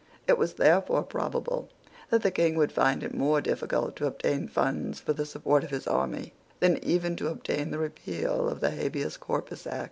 [0.27, 1.69] It was therefore probable
[2.09, 5.69] that the King would find it more difficult to obtain funds for the support of
[5.69, 9.79] his army than even to obtain the repeal of the Habeas Corpus Act.